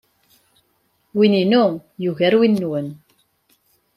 [1.15, 1.63] Win-inu
[2.03, 2.87] yugar win-nwen.